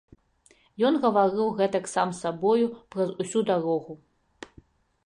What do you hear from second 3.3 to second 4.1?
дарогу.